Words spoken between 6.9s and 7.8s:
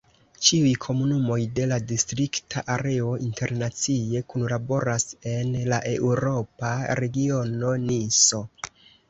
regiono